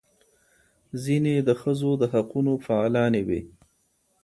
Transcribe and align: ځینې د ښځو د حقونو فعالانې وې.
ځینې 1.03 1.33
د 1.47 1.49
ښځو 1.61 1.91
د 2.01 2.03
حقونو 2.13 2.53
فعالانې 2.65 3.21
وې. 3.27 3.41